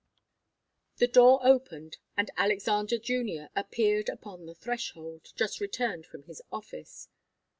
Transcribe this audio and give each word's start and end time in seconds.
The 0.97 1.05
door 1.05 1.41
opened 1.45 1.99
and 2.17 2.31
Alexander 2.35 2.97
Junior 2.97 3.49
appeared 3.55 4.09
upon 4.09 4.47
the 4.47 4.55
threshold, 4.55 5.27
just 5.35 5.61
returned 5.61 6.07
from 6.07 6.23
his 6.23 6.41
office. 6.51 7.07